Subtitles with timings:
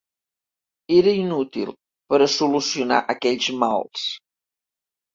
[0.99, 1.69] Era inútil
[2.13, 4.11] per a solucionar aquells mals.